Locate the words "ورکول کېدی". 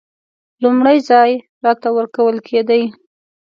1.97-2.83